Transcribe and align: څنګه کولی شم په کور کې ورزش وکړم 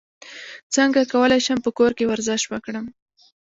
څنګه 0.75 1.01
کولی 1.13 1.39
شم 1.45 1.59
په 1.65 1.69
کور 1.77 1.91
کې 1.97 2.05
ورزش 2.09 2.41
وکړم 2.47 2.85